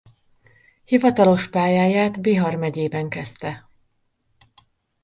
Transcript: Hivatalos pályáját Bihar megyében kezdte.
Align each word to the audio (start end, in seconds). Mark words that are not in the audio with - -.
Hivatalos 0.83 1.49
pályáját 1.49 2.21
Bihar 2.21 2.55
megyében 2.55 3.09
kezdte. 3.09 3.69